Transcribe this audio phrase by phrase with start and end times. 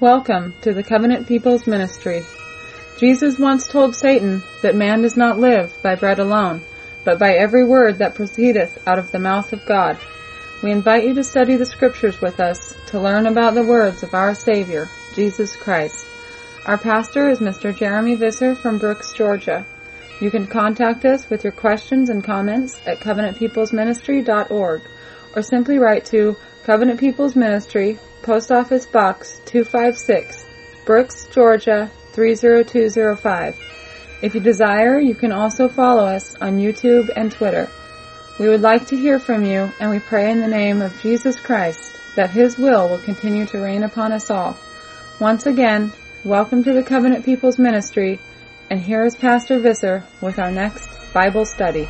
[0.00, 2.22] Welcome to the Covenant People's Ministry.
[2.98, 6.62] Jesus once told Satan that man does not live by bread alone,
[7.04, 9.98] but by every word that proceedeth out of the mouth of God.
[10.62, 14.14] We invite you to study the scriptures with us to learn about the words of
[14.14, 16.06] our Savior, Jesus Christ.
[16.64, 17.76] Our pastor is Mr.
[17.76, 19.66] Jeremy Visser from Brooks, Georgia.
[20.20, 24.80] You can contact us with your questions and comments at covenantpeoplesministry.org
[25.34, 26.36] or simply write to
[26.68, 30.44] Covenant People's Ministry, Post Office Box 256,
[30.84, 33.58] Brooks, Georgia 30205.
[34.20, 37.70] If you desire, you can also follow us on YouTube and Twitter.
[38.38, 41.40] We would like to hear from you, and we pray in the name of Jesus
[41.40, 44.54] Christ that His will will continue to reign upon us all.
[45.20, 45.90] Once again,
[46.22, 48.20] welcome to the Covenant People's Ministry,
[48.68, 51.88] and here is Pastor Visser with our next Bible study.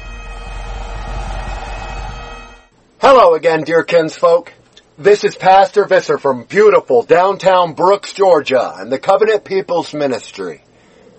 [3.00, 4.52] Hello again, dear kinsfolk.
[5.01, 10.65] This is Pastor Visser from beautiful downtown Brooks, Georgia, and the Covenant People's Ministry.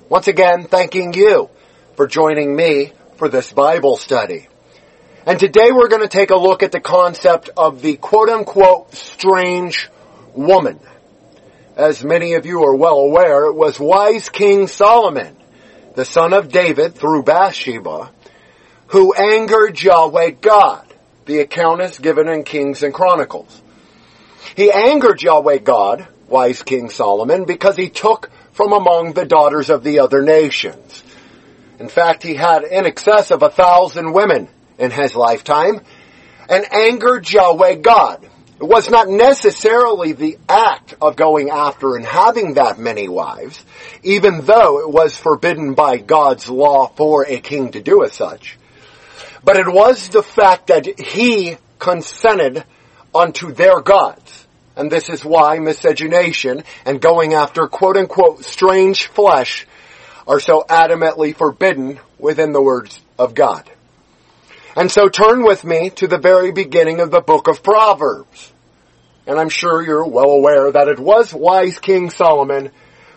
[0.09, 1.49] Once again, thanking you
[1.95, 4.49] for joining me for this Bible study.
[5.25, 8.93] And today we're going to take a look at the concept of the quote unquote
[8.95, 9.89] strange
[10.33, 10.81] woman.
[11.77, 15.37] As many of you are well aware, it was wise King Solomon,
[15.95, 18.11] the son of David through Bathsheba,
[18.87, 20.85] who angered Yahweh God.
[21.23, 23.61] The account is given in Kings and Chronicles.
[24.55, 29.83] He angered Yahweh God, wise King Solomon, because he took from among the daughters of
[29.83, 31.03] the other nations.
[31.79, 35.81] In fact, he had in excess of a thousand women in his lifetime
[36.49, 38.27] and angered Yahweh God.
[38.59, 43.63] It was not necessarily the act of going after and having that many wives,
[44.03, 48.57] even though it was forbidden by God's law for a king to do as such.
[49.45, 52.65] But it was the fact that he consented
[53.19, 54.47] unto their gods.
[54.75, 59.67] And this is why miscegenation and going after quote unquote strange flesh
[60.25, 63.69] are so adamantly forbidden within the words of God.
[64.75, 68.53] And so turn with me to the very beginning of the book of Proverbs.
[69.27, 72.71] And I'm sure you're well aware that it was wise King Solomon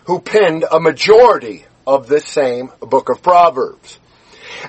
[0.05, 3.99] who penned a majority of this same book of Proverbs.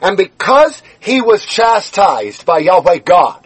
[0.01, 3.44] And because he was chastised by Yahweh God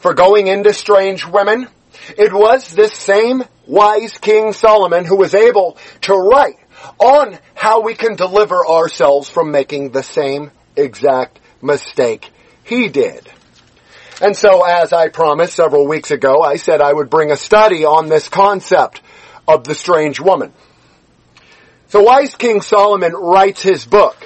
[0.00, 1.68] for going into strange women,
[2.16, 6.56] it was this same wise King Solomon who was able to write
[6.98, 12.30] on how we can deliver ourselves from making the same exact mistake
[12.64, 13.30] he did.
[14.22, 17.84] And so as I promised several weeks ago, I said I would bring a study
[17.84, 19.02] on this concept
[19.46, 20.52] of the strange woman.
[21.88, 24.16] So wise King Solomon writes his book,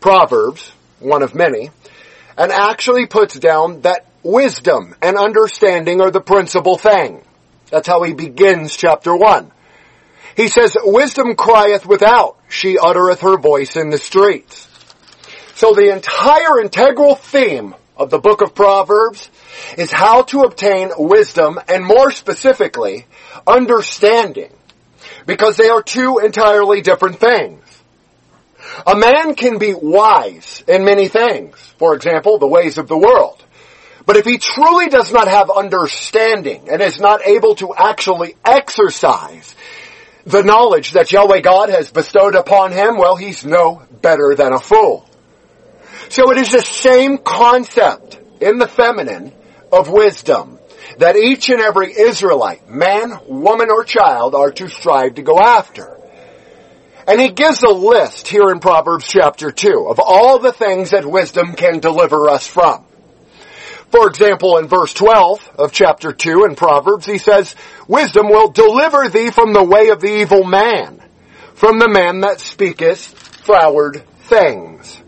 [0.00, 1.70] Proverbs, one of many,
[2.36, 7.22] and actually puts down that wisdom and understanding are the principal thing.
[7.70, 9.50] That's how he begins chapter one.
[10.36, 14.68] He says, wisdom crieth without, she uttereth her voice in the streets.
[15.54, 19.30] So the entire integral theme of the book of Proverbs
[19.76, 23.06] is how to obtain wisdom and more specifically,
[23.46, 24.52] understanding.
[25.26, 27.62] Because they are two entirely different things.
[28.86, 31.56] A man can be wise in many things.
[31.78, 33.44] For example, the ways of the world.
[34.04, 39.54] But if he truly does not have understanding and is not able to actually exercise
[40.24, 44.58] the knowledge that Yahweh God has bestowed upon him, well, he's no better than a
[44.58, 45.08] fool.
[46.08, 49.32] So it is the same concept in the feminine
[49.72, 50.58] of wisdom
[50.98, 55.96] that each and every Israelite, man, woman, or child are to strive to go after.
[57.06, 61.04] And he gives a list here in Proverbs chapter 2 of all the things that
[61.04, 62.84] wisdom can deliver us from.
[63.92, 67.54] For example, in verse 12 of chapter 2 in Proverbs, he says,
[67.86, 71.02] Wisdom will deliver thee from the way of the evil man,
[71.52, 73.00] from the man that speaketh
[73.44, 74.98] froward things.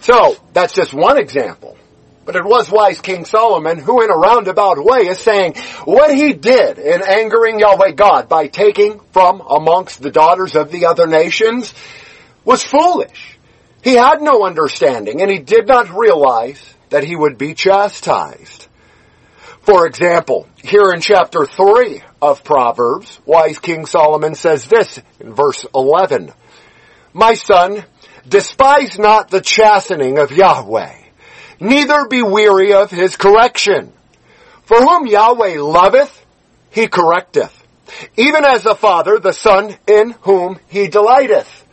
[0.00, 1.76] So, that's just one example.
[2.24, 6.32] But it was wise King Solomon who in a roundabout way is saying what he
[6.32, 11.74] did in angering Yahweh God by taking from amongst the daughters of the other nations
[12.42, 13.38] was foolish.
[13.82, 18.68] He had no understanding and he did not realize that he would be chastised.
[19.62, 25.66] For example, here in chapter 3 of Proverbs, wise King Solomon says this in verse
[25.74, 26.30] 11,
[27.12, 27.82] My son,
[28.28, 30.94] despise not the chastening of Yahweh
[31.58, 33.92] neither be weary of his correction.
[34.62, 36.24] For whom Yahweh loveth,
[36.70, 37.50] he correcteth.
[38.16, 41.64] Even as the Father, the Son, in whom he delighteth.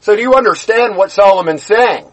[0.00, 2.10] So do you understand what Solomon's saying?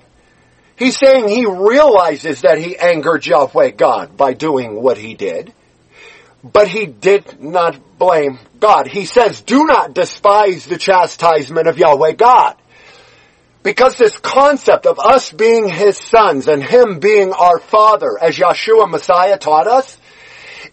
[0.76, 5.54] He's saying he realizes that he angered Yahweh God by doing what he did.
[6.44, 8.88] But he did not blame God.
[8.88, 12.58] He says, do not despise the chastisement of Yahweh God.
[13.62, 18.90] Because this concept of us being his sons and him being our father, as Yeshua
[18.90, 19.98] Messiah taught us,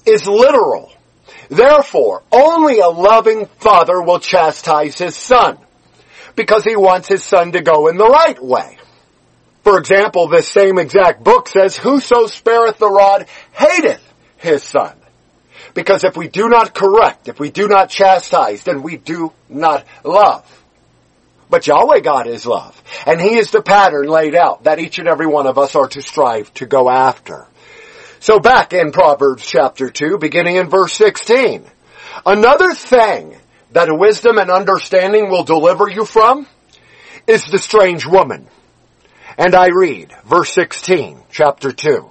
[0.04, 0.92] is literal.
[1.50, 5.58] Therefore, only a loving father will chastise his son
[6.34, 8.76] because he wants his son to go in the right way.
[9.62, 14.02] For example, this same exact book says, whoso spareth the rod hateth
[14.38, 14.96] his son.
[15.74, 19.84] Because if we do not correct, if we do not chastise, then we do not
[20.02, 20.44] love.
[21.48, 22.80] But Yahweh God is love.
[23.06, 25.88] And He is the pattern laid out that each and every one of us are
[25.88, 27.46] to strive to go after.
[28.20, 31.64] So back in Proverbs chapter 2, beginning in verse 16.
[32.24, 33.36] Another thing
[33.72, 36.46] that wisdom and understanding will deliver you from
[37.26, 38.46] is the strange woman.
[39.40, 42.10] And I read, verse 16, chapter 2.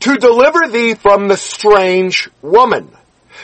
[0.00, 2.88] To deliver thee from the strange woman,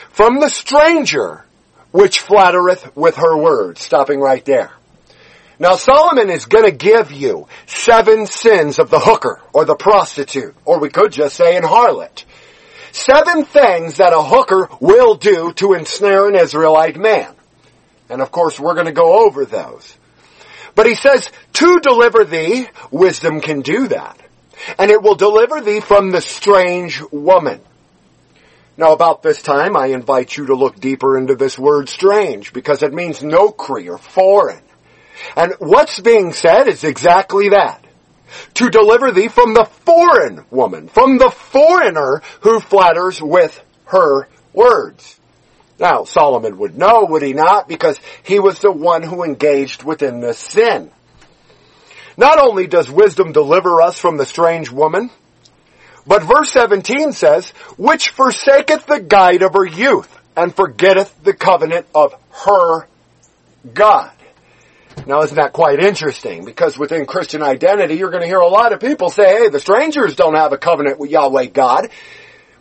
[0.09, 1.45] from the stranger,
[1.91, 3.83] which flattereth with her words.
[3.83, 4.73] Stopping right there.
[5.59, 10.57] Now Solomon is going to give you seven sins of the hooker or the prostitute,
[10.65, 12.25] or we could just say an harlot.
[12.91, 17.35] Seven things that a hooker will do to ensnare an Israelite man.
[18.09, 19.95] And of course we're going to go over those.
[20.75, 24.19] But he says, to deliver thee, wisdom can do that.
[24.79, 27.61] And it will deliver thee from the strange woman.
[28.77, 32.83] Now about this time, I invite you to look deeper into this word strange, because
[32.83, 34.63] it means nokri or foreign.
[35.37, 37.85] And what's being said is exactly that.
[38.55, 45.20] To deliver thee from the foreign woman, from the foreigner who flatters with her words.
[45.81, 47.67] Now, Solomon would know, would he not?
[47.67, 50.91] Because he was the one who engaged within this sin.
[52.19, 55.11] Not only does wisdom deliver us from the strange woman,
[56.07, 57.49] but verse 17 says,
[57.79, 62.87] which forsaketh the guide of her youth and forgetteth the covenant of her
[63.73, 64.13] God.
[65.07, 66.45] Now isn't that quite interesting?
[66.45, 69.61] Because within Christian identity, you're going to hear a lot of people say, hey, the
[69.61, 71.89] strangers don't have a covenant with Yahweh God.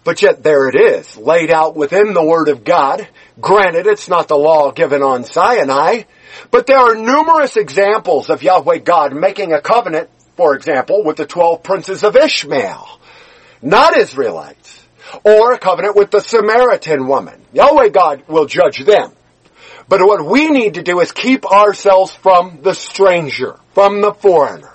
[0.10, 3.08] But yet there it is, laid out within the Word of God.
[3.40, 6.02] Granted, it's not the law given on Sinai,
[6.50, 11.28] but there are numerous examples of Yahweh God making a covenant, for example, with the
[11.28, 13.00] twelve princes of Ishmael,
[13.62, 14.84] not Israelites,
[15.24, 17.40] or a covenant with the Samaritan woman.
[17.54, 19.12] Yahweh God will judge them.
[19.90, 24.74] But what we need to do is keep ourselves from the stranger, from the foreigner.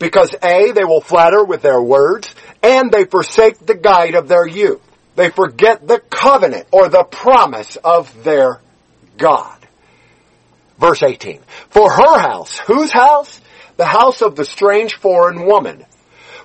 [0.00, 4.46] Because A, they will flatter with their words, and they forsake the guide of their
[4.46, 4.80] youth.
[5.16, 8.60] They forget the covenant or the promise of their
[9.16, 9.56] God.
[10.78, 11.40] Verse 18.
[11.68, 13.40] For her house, whose house?
[13.76, 15.84] The house of the strange foreign woman.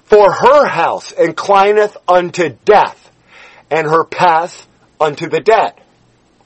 [0.03, 3.11] For her house inclineth unto death,
[3.71, 4.68] and her path
[5.00, 5.73] unto the dead.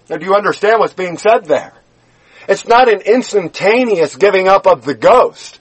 [0.10, 1.74] Now do you understand what's being said there?
[2.48, 5.60] It's not an instantaneous giving up of the ghost,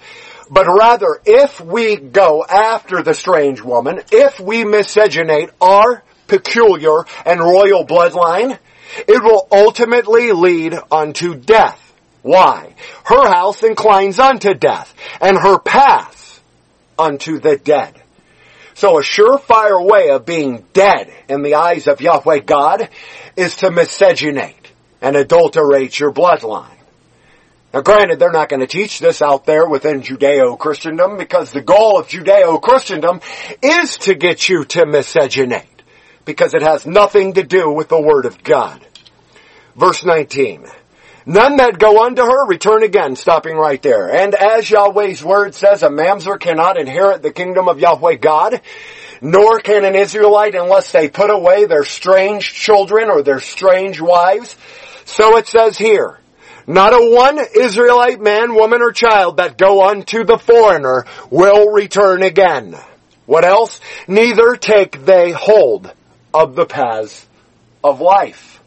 [0.50, 7.41] but rather if we go after the strange woman, if we miscegenate our peculiar and
[7.41, 8.59] royal bloodline,
[9.06, 11.85] it will ultimately lead unto death.
[12.23, 12.75] Why?
[13.05, 16.43] Her house inclines unto death, and her path
[16.99, 17.95] unto the dead.
[18.75, 22.89] So a surefire way of being dead in the eyes of Yahweh God
[23.37, 24.55] is to miscegenate
[25.00, 26.77] and adulterate your bloodline.
[27.73, 31.99] Now granted, they're not going to teach this out there within Judeo-Christendom because the goal
[31.99, 33.21] of Judeo-Christendom
[33.62, 35.66] is to get you to miscegenate
[36.25, 38.87] because it has nothing to do with the Word of God.
[39.76, 40.66] Verse 19.
[41.26, 44.11] None that go unto her return again, stopping right there.
[44.11, 48.62] And as Yahweh's word says, a mamzer cannot inherit the kingdom of Yahweh God,
[49.21, 54.57] nor can an Israelite unless they put away their strange children or their strange wives.
[55.04, 56.19] So it says here,
[56.68, 62.22] not a one Israelite man, woman, or child that go unto the foreigner will return
[62.22, 62.76] again.
[63.25, 63.80] What else?
[64.06, 65.90] Neither take they hold
[66.34, 67.26] of the paths
[67.82, 68.62] of life.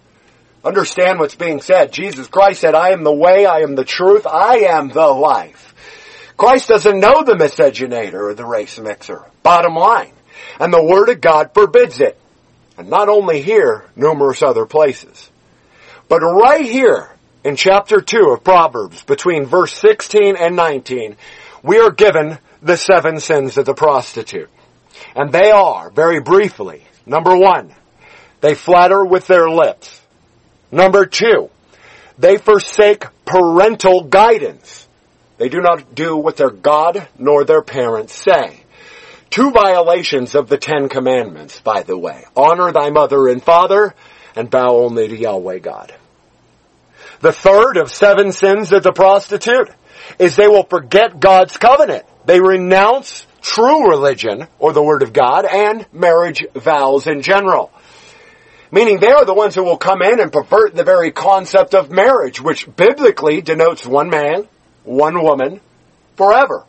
[0.66, 1.94] Understand what's being said.
[1.94, 5.76] Jesus Christ said, I am the way, I am the truth, I am the life.
[6.38, 9.24] Christ doesn't know the miscegenator or the race mixer.
[9.44, 10.14] Bottom line.
[10.60, 12.20] And the Word of God forbids it.
[12.80, 15.30] And not only here, numerous other places.
[16.10, 17.12] But right here
[17.44, 21.16] in chapter 2 of Proverbs, between verse 16 and 19,
[21.64, 24.50] we are given the seven sins of the prostitute.
[25.16, 27.74] And they are, very briefly, number one,
[28.42, 30.00] they flatter with their lips.
[30.72, 31.50] Number two,
[32.18, 34.88] they forsake parental guidance.
[35.38, 38.64] They do not do what their God nor their parents say.
[39.32, 42.26] Two violations of the Ten Commandments, by the way.
[42.36, 43.96] Honor thy mother and father,
[44.36, 45.94] and bow only to Yahweh God.
[47.22, 49.70] The third of seven sins of the prostitute
[50.18, 52.06] is they will forget God's covenant.
[52.26, 57.72] They renounce true religion, or the Word of God, and marriage vows in general.
[58.72, 61.92] Meaning they are the ones who will come in and pervert the very concept of
[61.92, 64.48] marriage, which biblically denotes one man,
[64.84, 65.62] one woman,
[66.16, 66.66] forever.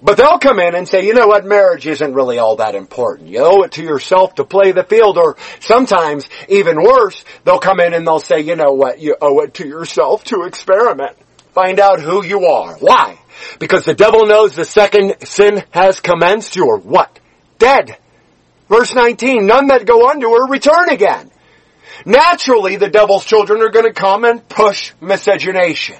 [0.00, 3.28] But they'll come in and say, you know what, marriage isn't really all that important.
[3.28, 7.80] You owe it to yourself to play the field, or sometimes, even worse, they'll come
[7.80, 11.16] in and they'll say, you know what, you owe it to yourself to experiment.
[11.52, 12.76] Find out who you are.
[12.76, 13.18] Why?
[13.58, 17.18] Because the devil knows the second sin has commenced, you are what?
[17.58, 17.96] Dead.
[18.68, 21.30] Verse 19, none that go unto her return again.
[22.04, 25.96] Naturally, the devil's children are going to come and push miscegenation.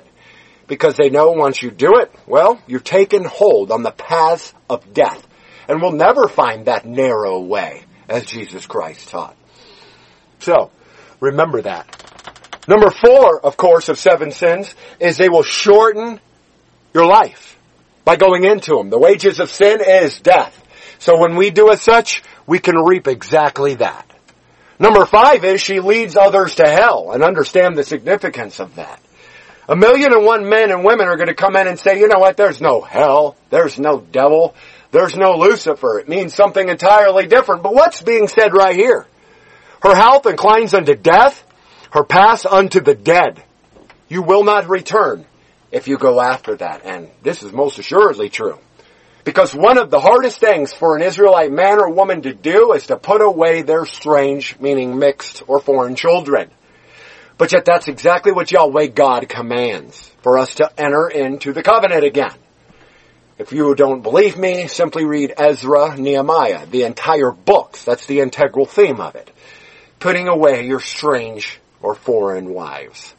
[0.69, 4.93] Because they know once you do it, well, you've taken hold on the paths of
[4.93, 5.27] death.
[5.67, 9.37] And will never find that narrow way, as Jesus Christ taught.
[10.39, 10.71] So,
[11.21, 11.95] remember that.
[12.69, 16.21] Number four, of course, of seven sins is they will shorten
[16.95, 17.59] your life
[18.05, 18.91] by going into them.
[18.91, 20.55] The wages of sin is death.
[20.99, 24.05] So when we do as such, we can reap exactly that.
[24.79, 29.01] Number five is she leads others to hell and understand the significance of that.
[29.69, 32.09] A million and one men and women are going to come in and say, you
[32.09, 34.55] know what, there's no hell, there's no devil,
[34.93, 35.99] there's no Lucifer.
[35.99, 37.63] It means something entirely different.
[37.63, 39.07] But what's being said right here?
[39.83, 41.45] Her health inclines unto death,
[41.93, 43.43] her pass unto the dead.
[44.09, 45.27] You will not return
[45.71, 46.87] if you go after that.
[46.87, 48.59] And this is most assuredly true.
[49.25, 52.87] Because one of the hardest things for an Israelite man or woman to do is
[52.87, 56.51] to put away their strange, meaning mixed or foreign children.
[57.39, 62.05] But yet that's exactly what Yahweh God commands for us to enter into the covenant
[62.05, 62.35] again.
[63.39, 67.85] If you don't believe me, simply read Ezra, Nehemiah, the entire books.
[67.85, 69.31] That's the integral theme of it.
[70.01, 73.15] Putting away your strange or foreign wives.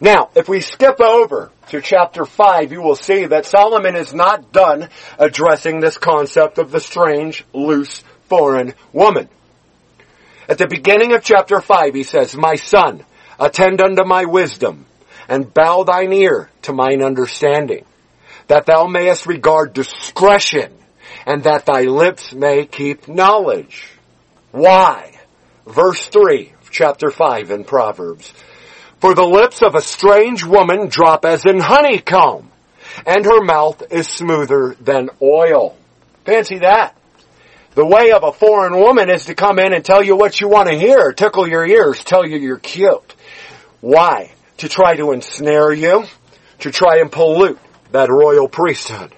[0.00, 4.50] Now, if we skip over to chapter 5, you will see that Solomon is not
[4.50, 9.28] done addressing this concept of the strange, loose, foreign woman.
[10.48, 13.04] At the beginning of chapter 5, he says, My son,
[13.40, 14.86] attend unto my wisdom,
[15.28, 17.84] and bow thine ear to mine understanding,
[18.46, 20.72] that thou mayest regard discretion,
[21.26, 23.88] and that thy lips may keep knowledge.
[24.52, 25.18] Why?
[25.66, 28.32] Verse 3, chapter 5 in Proverbs.
[29.00, 32.50] For the lips of a strange woman drop as in honeycomb,
[33.06, 35.76] and her mouth is smoother than oil.
[36.24, 36.96] Fancy that.
[37.74, 40.48] The way of a foreign woman is to come in and tell you what you
[40.48, 43.14] want to hear, tickle your ears, tell you you're cute.
[43.80, 44.32] Why?
[44.58, 46.04] To try to ensnare you,
[46.60, 47.58] to try and pollute
[47.92, 49.14] that royal priesthood.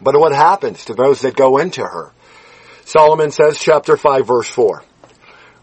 [0.00, 2.12] But what happens to those that go into her?
[2.84, 4.84] Solomon says, chapter 5 verse 4.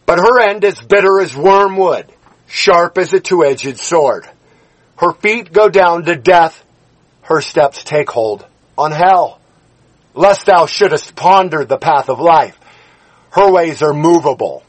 [0.06, 2.12] But her end is bitter as wormwood
[2.48, 4.30] sharp as a two-edged sword.
[4.98, 6.64] Her feet go down to death.
[7.22, 8.46] Her steps take hold
[8.78, 9.40] on hell.
[10.16, 12.60] Lest thou shouldest ponder the path of life.
[13.32, 14.64] Her ways are movable.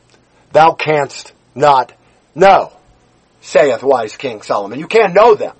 [0.52, 1.92] Thou canst not
[2.34, 2.72] know,
[3.40, 4.78] saith wise King Solomon.
[4.78, 5.54] You can't know them.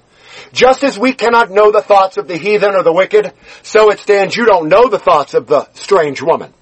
[0.52, 3.98] Just as we cannot know the thoughts of the heathen or the wicked, so it
[3.98, 6.52] stands you don't know the thoughts of the strange woman.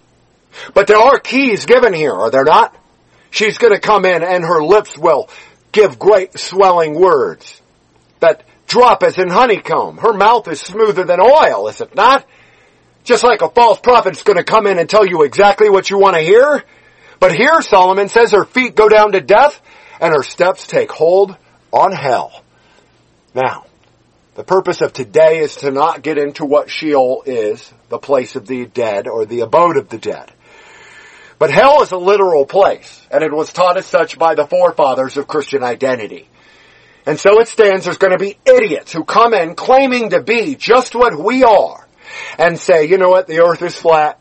[0.74, 2.76] But there are keys given here, are there not?
[3.30, 5.30] She's going to come in and her lips will
[5.72, 7.60] give great swelling words
[8.20, 9.96] that drop as in honeycomb.
[9.96, 12.26] Her mouth is smoother than oil, is it not?
[13.04, 15.90] Just like a false prophet is going to come in and tell you exactly what
[15.90, 16.64] you want to hear.
[17.18, 19.60] But here Solomon says her feet go down to death
[20.00, 21.36] and her steps take hold
[21.72, 22.42] on hell.
[23.34, 23.66] Now,
[24.34, 28.46] the purpose of today is to not get into what Sheol is, the place of
[28.46, 30.32] the dead or the abode of the dead.
[31.38, 35.16] But hell is a literal place, and it was taught as such by the forefathers
[35.16, 36.28] of Christian identity.
[37.04, 40.54] And so it stands there's going to be idiots who come in claiming to be
[40.54, 41.81] just what we are
[42.38, 44.18] and say, you know what, the earth is flat,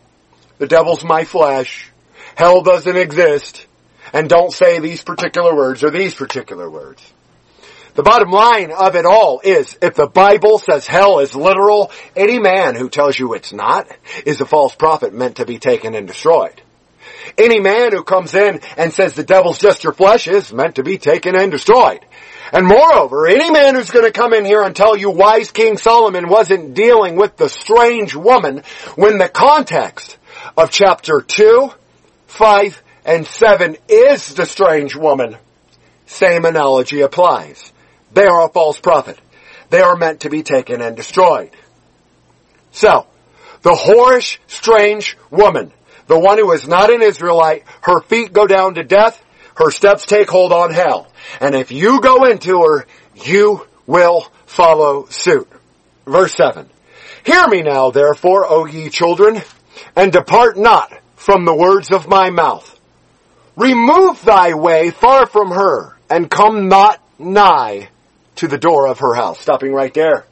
[0.57, 1.89] the devil's my flesh,
[2.35, 3.65] hell doesn't exist,
[4.13, 7.01] and don't say these particular words or these particular words.
[7.93, 12.39] The bottom line of it all is, if the Bible says hell is literal, any
[12.39, 13.87] man who tells you it's not
[14.25, 16.61] is a false prophet meant to be taken and destroyed.
[17.37, 20.83] Any man who comes in and says the devil's just your flesh is meant to
[20.83, 22.05] be taken and destroyed.
[22.51, 25.77] And moreover, any man who's going to come in here and tell you wise King
[25.77, 28.63] Solomon wasn't dealing with the strange woman
[28.95, 30.17] when the context
[30.57, 31.71] of chapter 2,
[32.27, 35.37] 5, and 7 is the strange woman,
[36.05, 37.71] same analogy applies.
[38.13, 39.17] They are a false prophet.
[39.69, 41.51] They are meant to be taken and destroyed.
[42.71, 43.07] So,
[43.61, 45.71] The whorish, strange woman,
[46.07, 49.23] the one who is not an Israelite, her feet go down to death,
[49.55, 51.07] her steps take hold on hell.
[51.39, 55.49] And if you go into her, you will follow suit.
[56.05, 56.69] Verse 7.
[57.23, 59.41] Hear me now, therefore, O ye children,
[59.95, 62.79] and depart not from the words of my mouth.
[63.55, 67.89] Remove thy way far from her, and come not nigh
[68.37, 69.39] to the door of her house.
[69.39, 70.25] Stopping right there.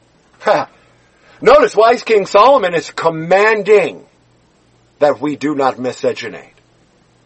[1.40, 4.04] Notice wise King Solomon is commanding
[4.98, 6.52] that we do not miscegenate.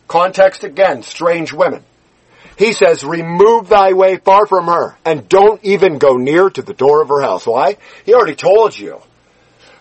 [0.09, 1.83] Context again, strange women.
[2.57, 6.75] He says, remove thy way far from her and don't even go near to the
[6.75, 7.47] door of her house.
[7.47, 7.79] Why?
[8.05, 9.01] He already told you.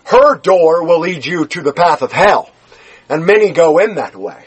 [0.04, 2.50] Her door will lead you to the path of hell.
[3.08, 4.44] And many go in that way.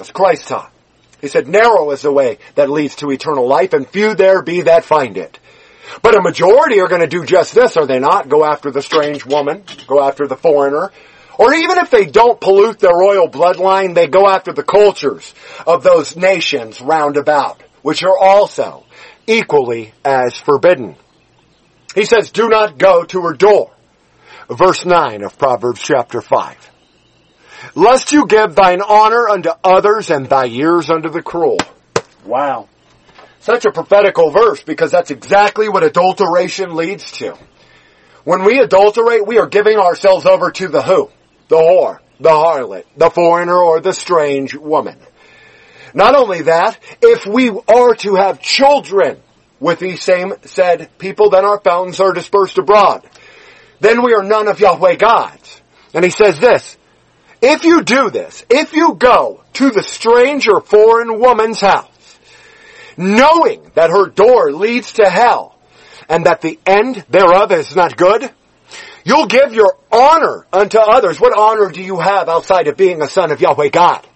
[0.00, 0.72] As Christ taught.
[1.20, 4.62] He said, narrow is the way that leads to eternal life and few there be
[4.62, 5.38] that find it.
[6.02, 8.28] But a majority are going to do just this, are they not?
[8.28, 10.92] Go after the strange woman, go after the foreigner.
[11.40, 15.34] Or even if they don't pollute their royal bloodline, they go after the cultures
[15.66, 18.84] of those nations round about, which are also
[19.26, 20.96] equally as forbidden.
[21.94, 23.70] He says, do not go to her door.
[24.50, 26.70] Verse 9 of Proverbs chapter 5.
[27.74, 31.56] Lest you give thine honor unto others and thy years unto the cruel.
[32.26, 32.68] Wow.
[33.38, 37.34] Such a prophetical verse because that's exactly what adulteration leads to.
[38.24, 41.10] When we adulterate, we are giving ourselves over to the who?
[41.50, 44.96] The whore, the harlot, the foreigner, or the strange woman.
[45.92, 49.20] Not only that, if we are to have children
[49.58, 53.04] with these same said people, then our fountains are dispersed abroad.
[53.80, 55.60] Then we are none of Yahweh gods.
[55.92, 56.76] And he says this,
[57.42, 62.18] if you do this, if you go to the strange or foreign woman's house,
[62.96, 65.58] knowing that her door leads to hell,
[66.08, 68.30] and that the end thereof is not good,
[69.04, 71.20] you'll give your honor unto others.
[71.20, 74.06] What honor do you have outside of being a son of Yahweh God?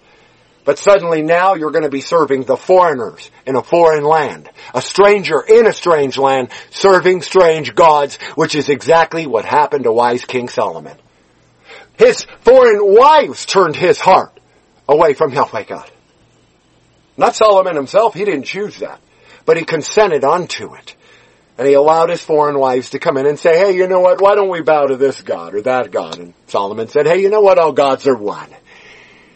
[0.65, 4.49] But suddenly now you're going to be serving the foreigners in a foreign land.
[4.73, 9.91] A stranger in a strange land serving strange gods, which is exactly what happened to
[9.91, 10.97] wise King Solomon.
[11.97, 14.37] His foreign wives turned his heart
[14.89, 15.89] away from Yahweh God.
[17.15, 18.99] Not Solomon himself, he didn't choose that.
[19.45, 20.95] But he consented unto it.
[21.57, 24.21] And he allowed his foreign wives to come in and say, hey, you know what,
[24.21, 26.19] why don't we bow to this God or that God?
[26.19, 28.49] And Solomon said, hey, you know what, all gods are one.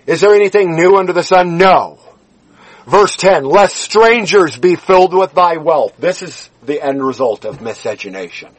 [0.06, 1.58] Is there anything new under the sun?
[1.58, 2.00] No.
[2.86, 5.96] Verse 10, lest strangers be filled with thy wealth.
[5.98, 8.50] This is the end result of miscegenation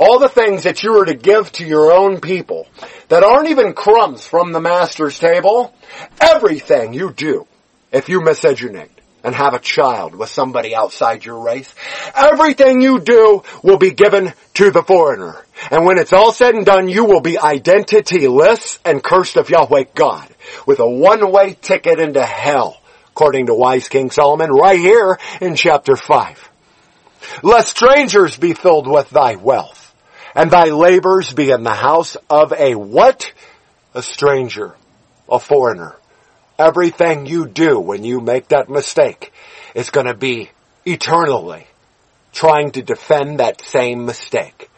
[0.00, 2.66] all the things that you are to give to your own people
[3.08, 5.74] that aren't even crumbs from the master's table,
[6.18, 7.46] everything you do,
[7.92, 8.88] if you miscegenate
[9.22, 11.74] and have a child with somebody outside your race,
[12.14, 15.44] everything you do will be given to the foreigner.
[15.70, 19.84] And when it's all said and done, you will be identityless and cursed of Yahweh
[19.94, 20.28] God
[20.66, 25.96] with a one-way ticket into hell, according to wise King Solomon right here in chapter
[25.96, 26.48] 5.
[27.42, 29.80] Let strangers be filled with thy wealth
[30.34, 33.32] and thy labors be in the house of a what?
[33.94, 34.76] A stranger,
[35.28, 35.96] a foreigner.
[36.60, 39.32] Everything you do when you make that mistake
[39.74, 40.50] is going to be
[40.84, 41.66] eternally
[42.34, 44.68] trying to defend that same mistake.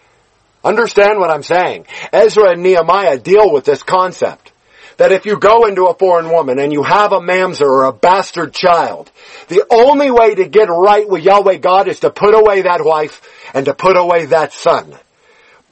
[0.63, 1.87] Understand what I'm saying?
[2.13, 4.53] Ezra and Nehemiah deal with this concept.
[4.99, 7.93] That if you go into a foreign woman and you have a mamzer or a
[7.93, 9.11] bastard child,
[9.49, 13.23] the only way to get right with Yahweh God is to put away that wife
[13.55, 14.95] and to put away that son.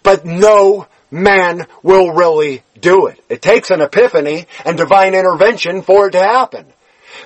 [0.02, 3.22] But no man will really do it.
[3.28, 6.66] It takes an epiphany and divine intervention for it to happen.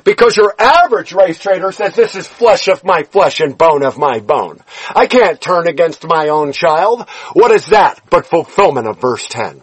[0.03, 3.99] Because your average race trader says this is flesh of my flesh and bone of
[3.99, 4.61] my bone.
[4.95, 7.09] I can't turn against my own child.
[7.33, 9.63] What is that but fulfillment of verse 10?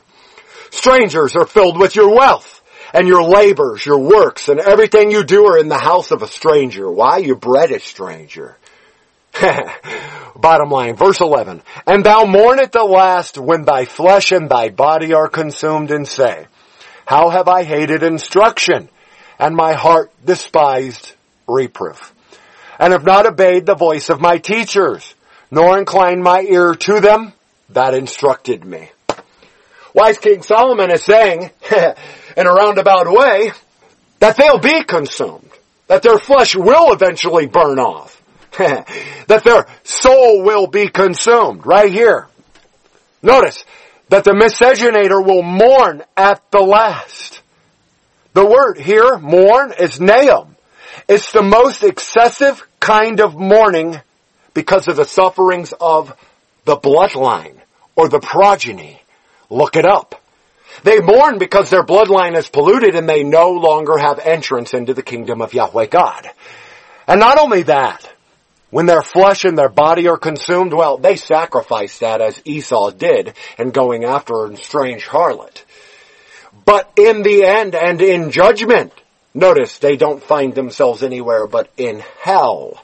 [0.69, 2.61] Strangers are filled with your wealth
[2.93, 6.27] and your labors, your works, and everything you do are in the house of a
[6.27, 6.89] stranger.
[6.89, 7.17] Why?
[7.17, 8.57] You bred a stranger.
[10.35, 11.61] Bottom line, verse 11.
[11.85, 16.07] And thou mourn at the last when thy flesh and thy body are consumed and
[16.07, 16.47] say,
[17.05, 18.89] How have I hated instruction
[19.39, 21.13] and my heart despised
[21.47, 22.13] reproof
[22.79, 25.13] and have not obeyed the voice of my teachers
[25.51, 27.33] nor inclined my ear to them
[27.69, 28.89] that instructed me.
[29.93, 31.51] Wise King Solomon is saying,
[32.37, 33.51] in a roundabout way,
[34.19, 35.49] that they'll be consumed,
[35.87, 38.20] that their flesh will eventually burn off
[38.57, 42.27] that their soul will be consumed right here.
[43.23, 43.63] Notice
[44.09, 47.41] that the miscegenator will mourn at the last.
[48.33, 50.55] The word here, mourn, is naum.
[51.07, 54.01] It's the most excessive kind of mourning
[54.53, 56.13] because of the sufferings of
[56.65, 57.55] the bloodline
[57.95, 59.01] or the progeny.
[59.49, 60.21] Look it up.
[60.83, 65.03] They mourn because their bloodline is polluted and they no longer have entrance into the
[65.03, 66.29] kingdom of Yahweh God.
[67.07, 68.11] And not only that,
[68.71, 73.33] when their flesh and their body are consumed, well, they sacrifice that as Esau did
[73.59, 75.63] in going after a strange harlot.
[76.65, 78.93] But in the end and in judgment,
[79.33, 82.81] notice they don't find themselves anywhere but in hell.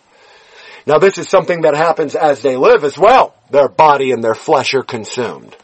[0.86, 3.34] Now this is something that happens as they live as well.
[3.50, 5.56] Their body and their flesh are consumed.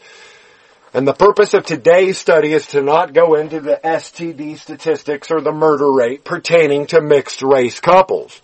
[0.93, 5.41] And the purpose of today's study is to not go into the STD statistics or
[5.41, 8.39] the murder rate pertaining to mixed race couples.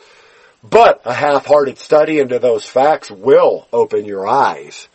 [0.63, 4.88] But a half-hearted study into those facts will open your eyes.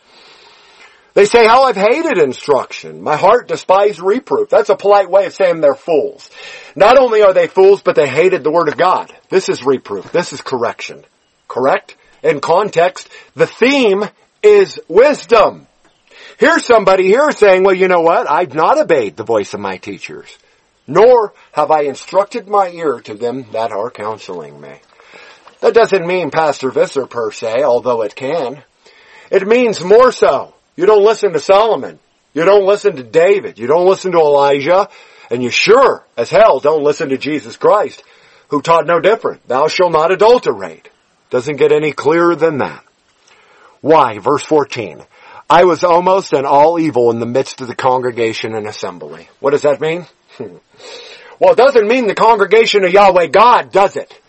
[1.15, 3.01] They say, how I've hated instruction.
[3.01, 4.49] My heart despised reproof.
[4.49, 6.29] That's a polite way of saying they're fools.
[6.75, 9.15] Not only are they fools, but they hated the word of God.
[9.29, 10.11] This is reproof.
[10.11, 11.05] This is correction.
[11.47, 11.95] Correct?
[12.21, 14.03] In context, the theme
[14.43, 15.67] is wisdom.
[16.37, 18.29] Here's somebody here saying, well, you know what?
[18.29, 20.37] I've not obeyed the voice of my teachers,
[20.85, 24.81] nor have I instructed my ear to them that are counseling me.
[25.61, 28.63] That doesn't mean Pastor Visser per se, although it can.
[29.31, 30.53] It means more so.
[30.75, 31.99] You don't listen to Solomon.
[32.33, 33.57] You don't listen to David.
[33.57, 34.89] You don't listen to Elijah.
[35.31, 38.03] And you sure as hell don't listen to Jesus Christ,
[38.49, 39.47] who taught no different.
[39.47, 40.89] Thou shalt not adulterate.
[41.29, 42.83] Doesn't get any clearer than that.
[43.81, 44.19] Why?
[44.19, 45.03] Verse 14.
[45.49, 49.29] I was almost an all evil in the midst of the congregation and assembly.
[49.39, 50.05] What does that mean?
[51.39, 54.19] well, it doesn't mean the congregation of Yahweh God, does it?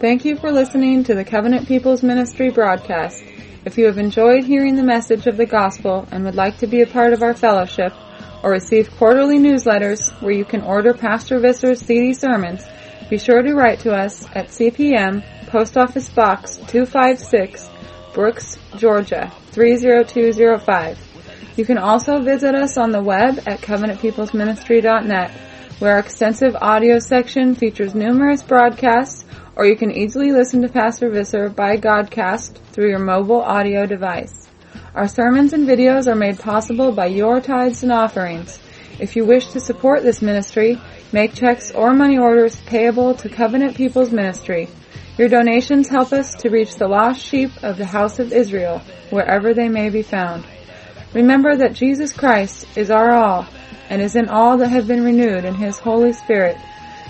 [0.00, 3.20] Thank you for listening to the Covenant People's Ministry broadcast.
[3.64, 6.82] If you have enjoyed hearing the message of the gospel and would like to be
[6.82, 7.92] a part of our fellowship
[8.44, 12.64] or receive quarterly newsletters where you can order Pastor Visser's CD sermons,
[13.10, 17.68] be sure to write to us at CPM Post Office Box 256,
[18.14, 20.96] Brooks, Georgia 30205.
[21.56, 25.32] You can also visit us on the web at covenantpeoplesministry.net
[25.80, 29.24] where our extensive audio section features numerous broadcasts
[29.58, 34.46] or you can easily listen to Pastor Visser by Godcast through your mobile audio device.
[34.94, 38.60] Our sermons and videos are made possible by your tithes and offerings.
[39.00, 40.80] If you wish to support this ministry,
[41.12, 44.68] make checks or money orders payable to Covenant People's Ministry.
[45.18, 49.54] Your donations help us to reach the lost sheep of the house of Israel, wherever
[49.54, 50.44] they may be found.
[51.14, 53.44] Remember that Jesus Christ is our all,
[53.90, 56.56] and is in all that have been renewed in His Holy Spirit,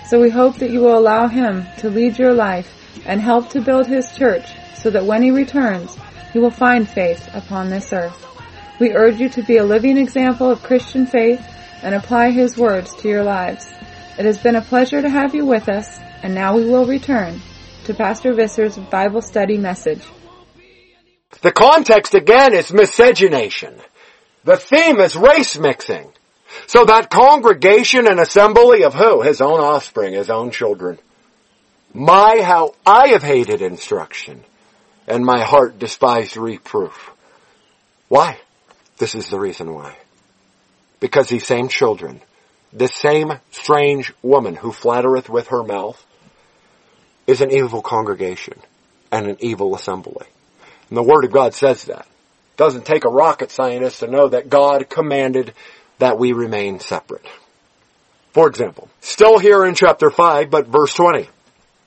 [0.09, 2.73] so we hope that you will allow Him to lead your life
[3.05, 5.95] and help to build His church so that when He returns,
[6.33, 8.25] He will find faith upon this earth.
[8.79, 11.45] We urge you to be a living example of Christian faith
[11.83, 13.67] and apply His words to your lives.
[14.17, 17.39] It has been a pleasure to have you with us, and now we will return
[17.83, 20.01] to Pastor Visser's Bible study message.
[21.41, 23.75] The context again is miscegenation.
[24.43, 26.11] The theme is race mixing.
[26.67, 29.21] So that congregation and assembly of who?
[29.21, 30.99] His own offspring, his own children.
[31.93, 34.43] My, how I have hated instruction,
[35.07, 37.09] and my heart despised reproof.
[38.07, 38.39] Why?
[38.97, 39.97] This is the reason why.
[40.99, 42.21] Because these same children,
[42.73, 46.05] this same strange woman who flattereth with her mouth,
[47.25, 48.59] is an evil congregation
[49.11, 50.27] and an evil assembly.
[50.89, 52.05] And the Word of God says that.
[52.05, 55.53] It Doesn't take a rocket scientist to know that God commanded
[55.99, 57.25] that we remain separate.
[58.31, 61.27] For example, still here in chapter 5, but verse 20,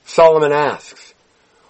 [0.05, 1.13] Solomon asks,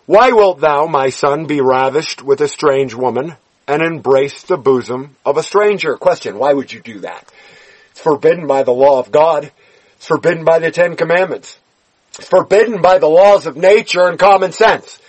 [0.06, 3.36] Why wilt thou, my son, be ravished with a strange woman
[3.67, 5.95] and embrace the bosom of a stranger?
[5.95, 7.32] Question, why would you do that?
[7.91, 9.51] It's forbidden by the law of God.
[9.95, 11.58] It's forbidden by the Ten Commandments.
[12.17, 14.99] It's forbidden by the laws of nature and common sense.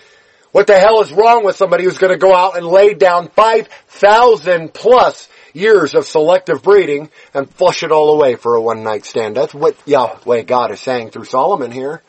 [0.53, 3.29] What the hell is wrong with somebody who's going to go out and lay down
[3.29, 9.07] 5,000 plus years of selective breeding and flush it all away for a one night
[9.07, 9.37] stand.
[9.37, 12.03] That's what Yahweh God is saying through Solomon here.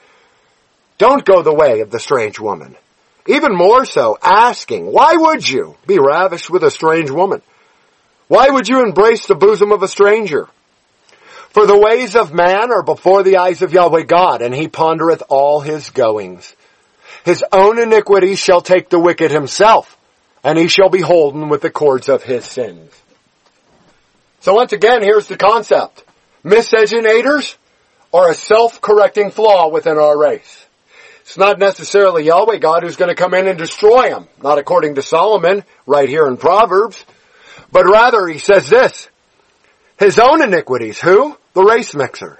[0.97, 2.75] Don't go the way of the strange woman.
[3.27, 7.41] Even more so, asking, why would you be ravished with a strange woman?
[8.27, 10.47] Why would you embrace the bosom of a stranger?
[11.49, 15.23] For the ways of man are before the eyes of Yahweh God, and he pondereth
[15.29, 16.53] all his goings.
[17.23, 19.97] His own iniquity shall take the wicked himself,
[20.43, 22.91] and he shall be holden with the cords of his sins.
[24.45, 26.03] So once again, here's the concept.
[26.43, 27.55] Miscegenators
[28.13, 30.63] are a self-correcting flaw within our race.
[31.21, 34.93] It's not necessarily Yahweh God who's going to come in and destroy them, not according
[34.95, 37.03] to Solomon, right here in Proverbs,
[37.71, 39.09] but rather he says this,
[39.97, 41.35] his own iniquities, who?
[41.53, 42.39] The race mixer.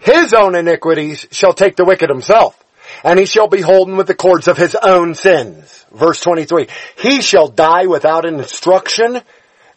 [0.00, 2.58] His own iniquities shall take the wicked himself,
[3.04, 5.84] and he shall be holden with the cords of his own sins.
[5.92, 9.20] Verse 23, he shall die without instruction,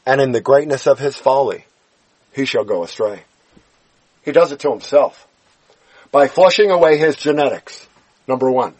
[0.05, 1.65] and in the greatness of his folly.
[2.33, 3.23] he shall go astray.
[4.23, 5.27] He does it to himself
[6.11, 7.87] by flushing away his genetics.
[8.27, 8.73] Number one.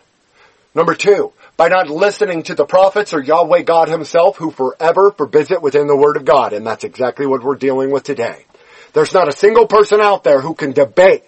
[0.73, 5.51] Number two, by not listening to the prophets or Yahweh God himself who forever forbids
[5.51, 6.51] it within the word of God.
[6.51, 8.45] And that's exactly what we're dealing with today.
[8.93, 11.23] There's not a single person out there who can debate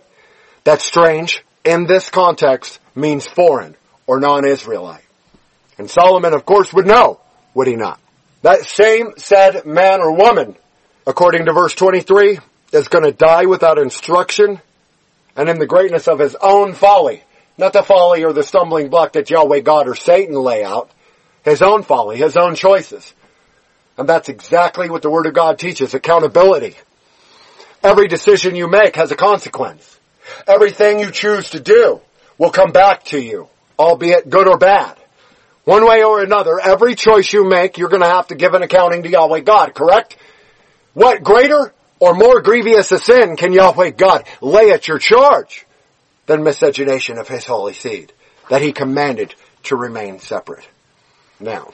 [0.63, 5.03] that strange in this context means foreign or non-Israelite.
[5.77, 7.19] And Solomon of course would know,
[7.53, 7.99] would he not?
[8.41, 10.55] That same said man or woman,
[11.05, 12.39] according to verse 23,
[12.71, 14.61] is going to die without instruction
[15.35, 17.23] and in the greatness of his own folly.
[17.57, 20.91] Not the folly or the stumbling block that Yahweh God or Satan lay out.
[21.43, 23.13] His own folly, his own choices.
[23.97, 26.75] And that's exactly what the Word of God teaches, accountability.
[27.81, 29.97] Every decision you make has a consequence.
[30.45, 32.01] Everything you choose to do
[32.37, 33.47] will come back to you,
[33.79, 34.97] albeit good or bad.
[35.67, 38.63] One way or another, every choice you make, you're going to have to give an
[38.63, 40.15] accounting to Yahweh God, correct?
[40.93, 45.65] What greater or more grievous a sin can Yahweh God lay at your charge
[46.25, 48.13] than miscegenation of his holy seed
[48.49, 50.65] that he commanded to remain separate?
[51.37, 51.73] Now,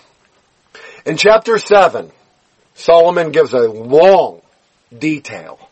[1.06, 2.12] in chapter 7,
[2.74, 4.42] Solomon gives a long
[4.98, 5.70] detail.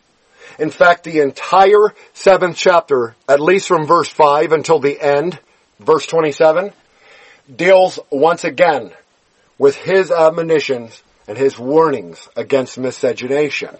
[0.59, 5.39] In fact, the entire seventh chapter, at least from verse 5 until the end,
[5.79, 6.71] verse 27,
[7.53, 8.91] deals once again
[9.57, 13.75] with his admonitions and his warnings against miscegenation.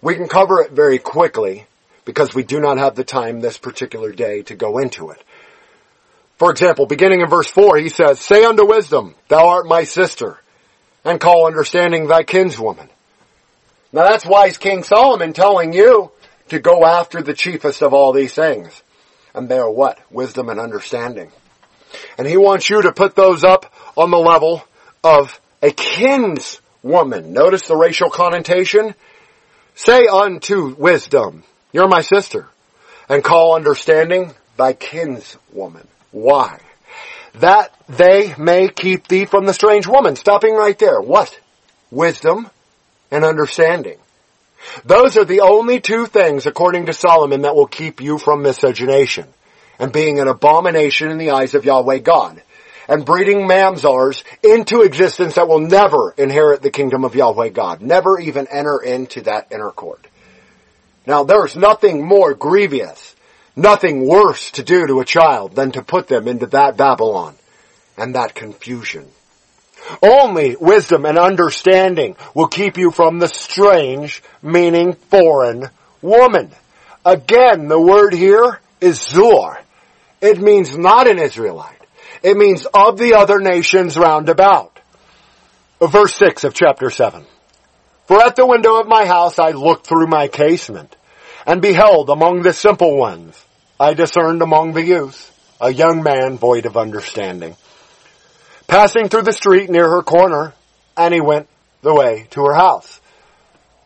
[0.00, 1.66] We can cover it very quickly
[2.04, 5.22] because we do not have the time this particular day to go into it.
[6.38, 10.38] For example, beginning in verse 4, he says, Say unto wisdom, thou art my sister,
[11.04, 12.88] and call understanding thy kinswoman.
[13.92, 16.12] Now that's wise King Solomon telling you
[16.48, 18.82] to go after the chiefest of all these things.
[19.34, 19.98] And they are what?
[20.10, 21.32] Wisdom and understanding.
[22.16, 24.64] And he wants you to put those up on the level
[25.02, 27.26] of a kinswoman.
[27.26, 28.94] Notice the racial connotation.
[29.74, 32.48] Say unto wisdom, you're my sister,
[33.08, 35.86] and call understanding thy kinswoman.
[36.10, 36.60] Why?
[37.34, 40.16] That they may keep thee from the strange woman.
[40.16, 41.00] Stopping right there.
[41.00, 41.38] What?
[41.90, 42.50] Wisdom
[43.10, 43.98] and understanding.
[44.84, 49.32] Those are the only two things, according to Solomon, that will keep you from miscegenation
[49.78, 52.42] and being an abomination in the eyes of Yahweh God
[52.88, 58.18] and breeding mamzars into existence that will never inherit the kingdom of Yahweh God, never
[58.18, 60.06] even enter into that inner court.
[61.06, 63.14] Now there's nothing more grievous,
[63.54, 67.34] nothing worse to do to a child than to put them into that Babylon
[67.96, 69.06] and that confusion.
[70.02, 75.70] Only wisdom and understanding will keep you from the strange, meaning foreign
[76.02, 76.50] woman.
[77.04, 79.58] Again, the word here is zur.
[80.20, 81.74] It means not an Israelite.
[82.22, 84.78] It means of the other nations round about.
[85.80, 87.24] Verse 6 of chapter 7.
[88.06, 90.96] For at the window of my house I looked through my casement,
[91.46, 93.42] and beheld among the simple ones,
[93.78, 97.56] I discerned among the youth, a young man void of understanding.
[98.66, 100.52] Passing through the street near her corner,
[100.96, 101.48] and he went
[101.82, 103.00] the way to her house.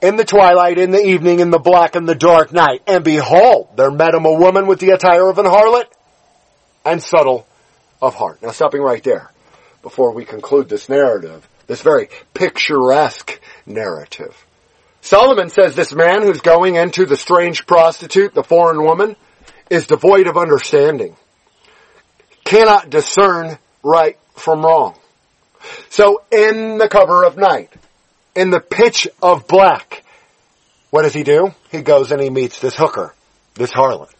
[0.00, 3.76] In the twilight, in the evening, in the black and the dark night, and behold,
[3.76, 5.84] there met him a woman with the attire of an harlot,
[6.84, 7.46] and subtle
[8.00, 8.42] of heart.
[8.42, 9.30] Now stopping right there
[9.82, 14.36] before we conclude this narrative, this very picturesque narrative.
[15.00, 19.16] Solomon says this man who's going into the strange prostitute, the foreign woman,
[19.68, 21.16] is devoid of understanding.
[22.44, 24.96] Cannot discern right from wrong.
[25.90, 27.72] So in the cover of night,
[28.34, 30.04] in the pitch of black,
[30.90, 31.52] what does he do?
[31.70, 33.14] He goes and he meets this hooker,
[33.54, 34.10] this harlot.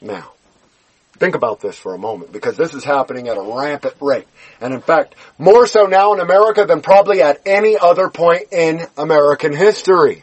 [0.00, 0.32] Now,
[1.18, 4.28] Think about this for a moment because this is happening at a rampant rate.
[4.60, 8.86] And in fact, more so now in America than probably at any other point in
[8.96, 10.22] American history.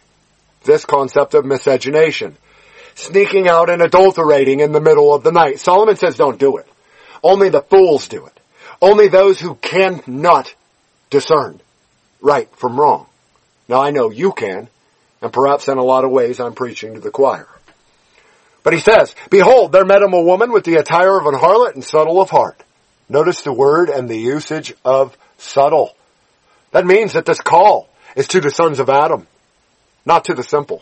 [0.64, 2.38] This concept of miscegenation.
[2.96, 5.60] Sneaking out and adulterating in the middle of the night.
[5.60, 6.68] Solomon says don't do it.
[7.22, 8.40] Only the fools do it.
[8.82, 10.54] Only those who cannot
[11.10, 11.60] discern
[12.22, 13.08] right from wrong.
[13.68, 14.70] Now I know you can,
[15.22, 17.48] and perhaps in a lot of ways I'm preaching to the choir.
[18.66, 21.76] But he says, Behold, there met him a woman with the attire of an harlot
[21.76, 22.62] and subtle of heart.
[23.08, 25.96] Notice the word and the usage of subtle.
[26.72, 29.28] That means that this call is to the sons of Adam,
[30.04, 30.82] not to the simple,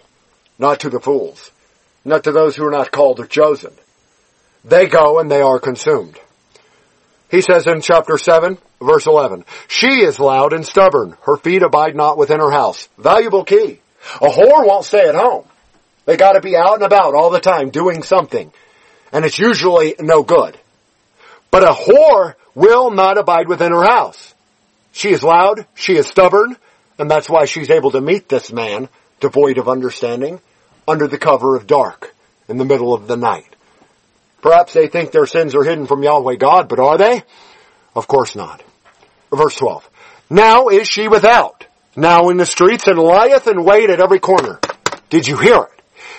[0.58, 1.52] not to the fools,
[2.06, 3.74] not to those who are not called or chosen.
[4.64, 6.18] They go and they are consumed.
[7.30, 11.18] He says in chapter 7, verse 11, She is loud and stubborn.
[11.24, 12.88] Her feet abide not within her house.
[12.98, 13.82] Valuable key.
[14.22, 15.46] A whore won't stay at home.
[16.06, 18.52] They gotta be out and about all the time doing something.
[19.12, 20.58] And it's usually no good.
[21.52, 24.34] But a whore will not abide within her house.
[24.92, 26.58] She is loud, she is stubborn,
[26.98, 28.90] and that's why she's able to meet this man
[29.24, 30.42] devoid of understanding,
[30.86, 32.14] under the cover of dark,
[32.50, 33.56] in the middle of the night.
[34.42, 37.24] Perhaps they think their sins are hidden from Yahweh God, but are they?
[37.96, 38.62] Of course not.
[39.32, 39.90] Verse 12.
[40.30, 44.60] Now is she without, now in the streets, and lieth in wait at every corner.
[45.10, 45.73] Did you hear it?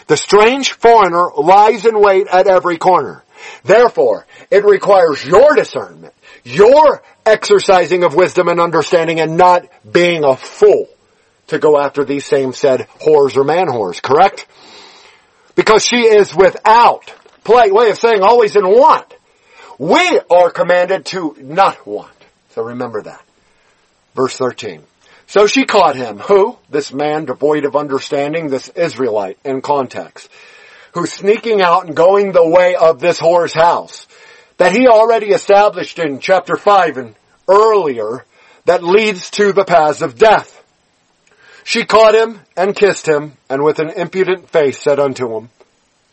[0.07, 3.25] The strange foreigner lies in wait at every corner.
[3.63, 6.15] Therefore, it requires your discernment,
[6.45, 10.89] your exercising of wisdom and understanding and not being a fool
[11.49, 14.47] to go after these same said whores or man whores, correct?
[15.55, 17.13] Because she is without
[17.45, 19.13] polite way of saying always in want.
[19.79, 22.11] We are commanded to not want.
[22.51, 23.23] So remember that.
[24.15, 24.83] Verse 13.
[25.27, 26.19] So she caught him.
[26.19, 26.59] Who?
[26.69, 30.31] This man devoid of understanding, this Israelite in context,
[30.93, 34.07] who's sneaking out and going the way of this whore's house
[34.59, 37.15] that he already established in chapter 5 and
[37.49, 38.25] earlier
[38.67, 40.63] that leads to the paths of death.
[41.65, 45.51] She caught him and kissed him and with an impudent face said unto him,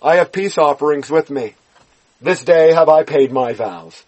[0.01, 1.55] I have peace offerings with me.
[2.21, 4.01] This day have I paid my vows.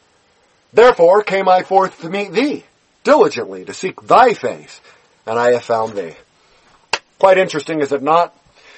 [0.71, 2.63] Therefore came I forth to meet thee,
[3.03, 4.81] diligently to seek thy face,
[5.25, 6.15] and I have found thee.
[7.19, 8.35] Quite interesting, is it not?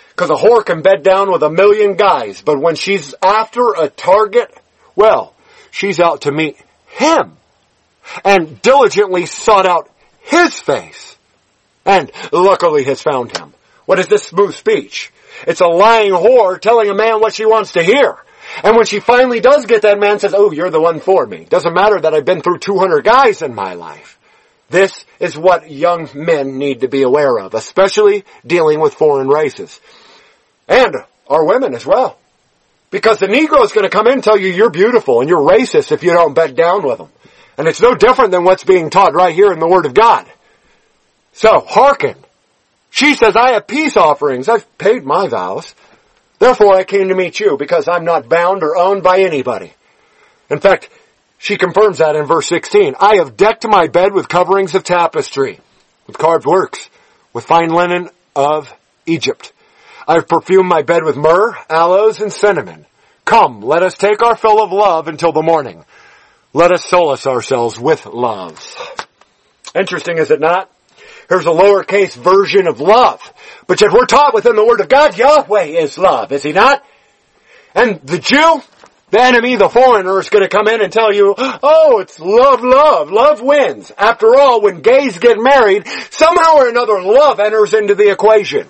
[0.10, 3.90] Because a whore can bed down with a million guys, but when she's after a
[3.90, 4.56] target,
[4.96, 5.34] well,
[5.72, 7.38] she's out to meet him,
[8.24, 9.90] and diligently sought out
[10.22, 11.18] his face,
[11.86, 13.54] and luckily has found him.
[13.86, 15.12] What is this smooth speech?
[15.46, 18.18] It's a lying whore telling a man what she wants to hear.
[18.64, 21.46] And when she finally does get that man says, oh, you're the one for me.
[21.46, 24.15] Doesn't matter that I've been through 200 guys in my life.
[24.70, 29.80] This is what young men need to be aware of, especially dealing with foreign races.
[30.68, 30.96] And
[31.28, 32.18] our women as well.
[32.90, 35.40] Because the Negro is going to come in and tell you you're beautiful and you're
[35.40, 37.10] racist if you don't bed down with them.
[37.58, 40.26] And it's no different than what's being taught right here in the Word of God.
[41.34, 42.16] So, hearken.
[42.90, 44.48] She says, I have peace offerings.
[44.48, 45.76] I've paid my vows.
[46.40, 49.74] Therefore I came to meet you because I'm not bound or owned by anybody.
[50.50, 50.90] In fact,
[51.46, 52.96] she confirms that in verse 16.
[53.00, 55.60] I have decked my bed with coverings of tapestry,
[56.08, 56.90] with carved works,
[57.34, 58.74] with fine linen of
[59.06, 59.54] Egypt.
[60.08, 62.88] I've perfumed my bed with myrrh, aloes, and cinnamon.
[63.26, 65.86] Come, let us take our fill of love until the morning.
[66.52, 68.60] Let us solace ourselves with love.
[69.76, 70.72] Interesting, is it not?
[71.30, 73.22] Here's a lowercase version of love.
[73.68, 76.84] But yet we're taught within the Word of God, Yahweh is love, is He not?
[77.76, 78.64] And the Jew,
[79.16, 82.62] the enemy, the foreigner is going to come in and tell you, oh, it's love,
[82.62, 83.90] love, love wins.
[83.98, 88.68] After all, when gays get married, somehow or another love enters into the equation.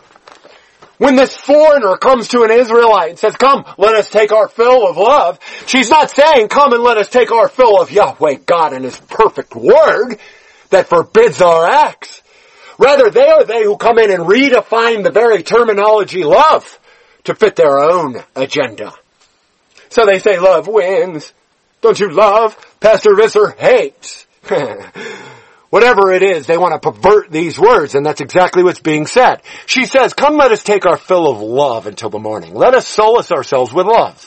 [0.99, 4.87] When this foreigner comes to an Israelite and says, come, let us take our fill
[4.87, 8.73] of love, she's not saying, come and let us take our fill of Yahweh God
[8.73, 10.19] and His perfect word
[10.69, 12.21] that forbids our acts.
[12.77, 16.79] Rather, they are they who come in and redefine the very terminology love
[17.23, 18.93] to fit their own agenda.
[19.95, 21.31] So they say love wins.
[21.79, 22.57] Don't you love?
[22.81, 24.27] Pastor Visser hates.
[25.69, 29.41] Whatever it is, they want to pervert these words, and that's exactly what's being said.
[29.67, 32.53] She says, come let us take our fill of love until the morning.
[32.53, 34.19] Let us solace ourselves with love.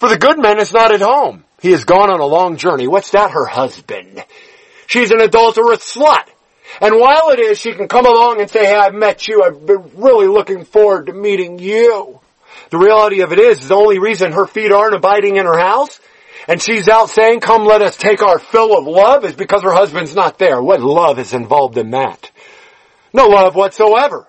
[0.00, 1.44] For the good man is not at home.
[1.62, 2.88] He has gone on a long journey.
[2.88, 3.30] What's that?
[3.30, 4.24] Her husband.
[4.88, 6.26] She's an adulterous slut.
[6.80, 9.44] And while it is, she can come along and say, hey, I've met you.
[9.44, 12.20] I've been really looking forward to meeting you.
[12.70, 16.00] The reality of it is, the only reason her feet aren't abiding in her house
[16.48, 19.72] and she's out saying, come let us take our fill of love is because her
[19.72, 20.60] husband's not there.
[20.62, 22.30] What love is involved in that?
[23.12, 24.26] No love whatsoever.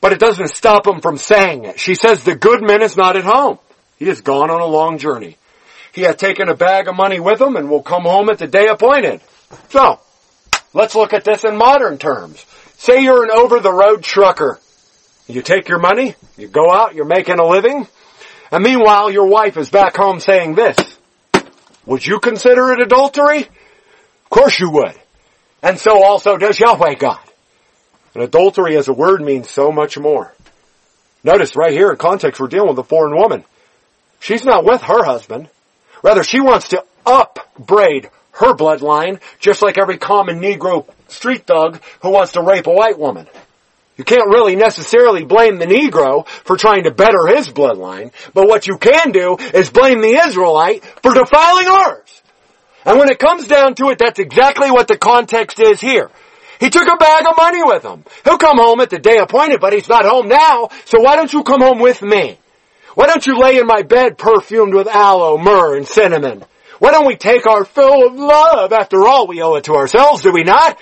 [0.00, 1.80] But it doesn't stop him from saying it.
[1.80, 3.58] She says the good man is not at home.
[3.98, 5.36] He has gone on a long journey.
[5.92, 8.46] He has taken a bag of money with him and will come home at the
[8.46, 9.20] day appointed.
[9.68, 10.00] So,
[10.74, 12.44] Let's look at this in modern terms.
[12.76, 14.58] Say you're an over-the-road trucker.
[15.26, 17.88] You take your money, you go out, you're making a living,
[18.50, 20.76] and meanwhile your wife is back home saying this.
[21.86, 23.40] Would you consider it adultery?
[23.40, 24.94] Of course you would.
[25.62, 27.20] And so also does Yahweh God.
[28.14, 30.34] And adultery as a word means so much more.
[31.22, 33.44] Notice right here in context we're dealing with a foreign woman.
[34.20, 35.48] She's not with her husband.
[36.02, 42.10] Rather, she wants to upbraid her bloodline, just like every common Negro street thug who
[42.10, 43.26] wants to rape a white woman.
[43.96, 48.66] You can't really necessarily blame the Negro for trying to better his bloodline, but what
[48.66, 52.22] you can do is blame the Israelite for defiling ours.
[52.84, 56.10] And when it comes down to it, that's exactly what the context is here.
[56.58, 58.04] He took a bag of money with him.
[58.24, 61.32] He'll come home at the day appointed, but he's not home now, so why don't
[61.32, 62.38] you come home with me?
[62.94, 66.44] Why don't you lay in my bed perfumed with aloe, myrrh, and cinnamon?
[66.80, 68.72] Why don't we take our fill of love?
[68.72, 70.78] After all, we owe it to ourselves, do we not?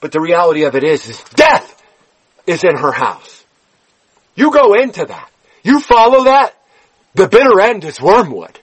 [0.00, 1.77] But the reality of it is, is death
[2.48, 3.44] is in her house.
[4.34, 5.30] You go into that.
[5.62, 6.54] You follow that.
[7.14, 8.58] The bitter end is wormwood.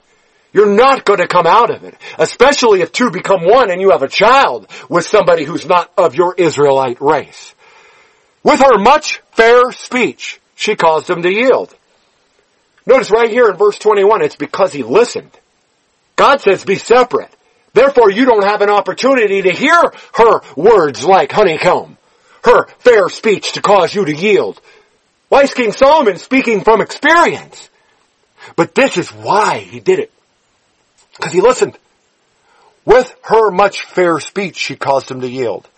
[0.52, 3.90] You're not going to come out of it, especially if two become one and you
[3.90, 7.54] have a child with somebody who's not of your Israelite race.
[8.42, 11.76] With her much fair speech, she caused him to yield.
[12.86, 15.32] Notice right here in verse 21, it's because he listened.
[16.14, 17.30] God says be separate.
[17.74, 21.95] Therefore you don't have an opportunity to hear her words like honeycomb,
[22.46, 24.60] her fair speech to cause you to yield.
[25.32, 27.68] Is King Solomon speaking from experience?
[28.56, 30.12] But this is why he did it.
[31.16, 31.78] Because he listened.
[32.84, 35.68] With her much fair speech she caused him to yield.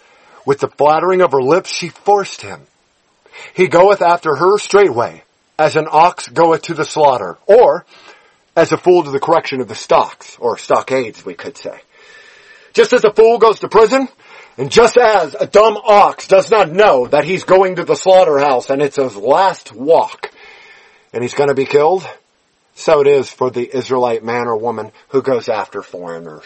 [0.46, 2.60] With the flattering of her lips she forced him.
[3.54, 5.22] He goeth after her straightway,
[5.58, 7.86] as an ox goeth to the slaughter, or
[8.56, 11.80] as a fool to the correction of the stocks, or stockades we could say.
[12.72, 14.08] Just as a fool goes to prison,
[14.58, 18.70] and just as a dumb ox does not know that he's going to the slaughterhouse
[18.70, 20.32] and it's his last walk,
[21.12, 22.06] and he's gonna be killed,
[22.74, 26.44] so it is for the Israelite man or woman who goes after foreigners.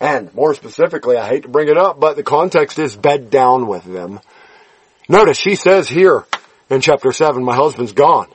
[0.00, 3.66] And more specifically, I hate to bring it up, but the context is bed down
[3.66, 4.20] with them.
[5.08, 6.24] Notice she says here
[6.68, 8.28] in chapter 7, my husband's gone.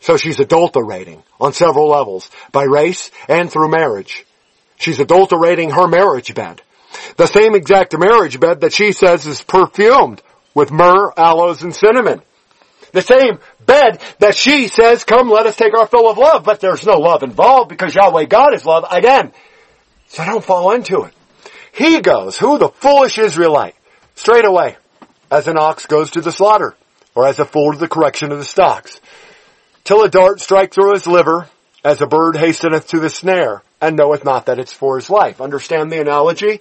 [0.00, 4.26] So she's adulterating on several levels, by race and through marriage.
[4.76, 6.60] She's adulterating her marriage bed.
[7.16, 10.22] The same exact marriage bed that she says is perfumed
[10.54, 12.22] with myrrh, aloes, and cinnamon.
[12.92, 16.60] The same bed that she says, come let us take our fill of love, but
[16.60, 19.32] there's no love involved because Yahweh God is love again.
[20.08, 21.12] So don't fall into it.
[21.72, 23.74] He goes, who the foolish Israelite,
[24.14, 24.76] straight away,
[25.30, 26.74] as an ox goes to the slaughter,
[27.14, 29.00] or as a fool to the correction of the stocks,
[29.84, 31.48] till a dart strike through his liver,
[31.84, 35.40] as a bird hasteneth to the snare, and knoweth not that it's for his life.
[35.40, 36.60] Understand the analogy?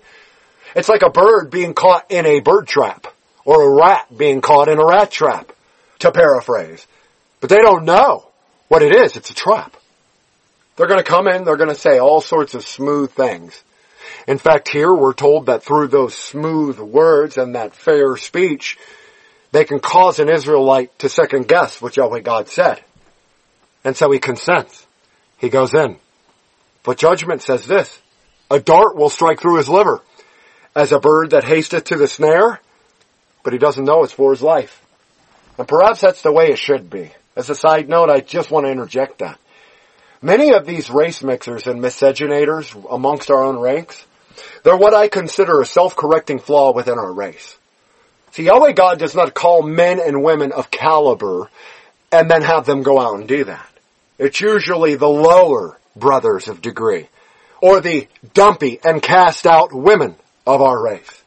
[0.75, 3.07] It's like a bird being caught in a bird trap,
[3.45, 5.51] or a rat being caught in a rat trap,
[5.99, 6.85] to paraphrase.
[7.39, 8.27] But they don't know
[8.67, 9.15] what it is.
[9.15, 9.75] It's a trap.
[10.75, 13.63] They're going to come in, they're going to say all sorts of smooth things.
[14.27, 18.77] In fact, here we're told that through those smooth words and that fair speech,
[19.51, 22.83] they can cause an Israelite to second guess what Yahweh God said.
[23.85, 24.85] And so he consents.
[25.37, 25.97] He goes in.
[26.83, 27.99] But judgment says this,
[28.51, 30.01] a dart will strike through his liver
[30.75, 32.59] as a bird that hasteth to the snare,
[33.43, 34.81] but he doesn't know it's for his life.
[35.57, 37.11] And perhaps that's the way it should be.
[37.35, 39.39] As a side note, I just want to interject that.
[40.21, 44.05] Many of these race mixers and miscegenators amongst our own ranks,
[44.63, 47.57] they're what I consider a self-correcting flaw within our race.
[48.31, 51.49] See, Yahweh God does not call men and women of caliber
[52.11, 53.69] and then have them go out and do that.
[54.17, 57.07] It's usually the lower brothers of degree
[57.61, 60.15] or the dumpy and cast out women
[60.45, 61.23] of our race.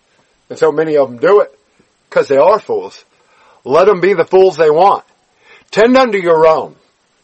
[0.51, 1.59] And so many of them do it
[2.09, 3.05] because they are fools.
[3.65, 5.05] Let them be the fools they want.
[5.71, 6.77] Tend unto your own.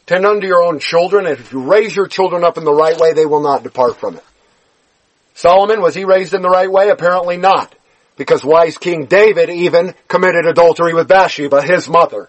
[0.07, 2.99] Tend unto your own children, and if you raise your children up in the right
[2.99, 4.25] way, they will not depart from it.
[5.35, 6.91] Solomon, was he raised in the right way?
[6.91, 7.75] Apparently not.
[8.17, 12.29] Because wise King David even committed adultery with Bathsheba, his mother.